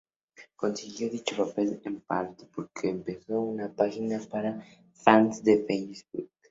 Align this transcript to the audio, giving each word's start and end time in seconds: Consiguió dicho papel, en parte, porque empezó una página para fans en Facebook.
Consiguió 0.55 1.11
dicho 1.11 1.37
papel, 1.45 1.79
en 1.85 2.01
parte, 2.01 2.47
porque 2.55 2.89
empezó 2.89 3.39
una 3.41 3.71
página 3.71 4.19
para 4.31 4.65
fans 4.95 5.43
en 5.45 5.63
Facebook. 5.67 6.27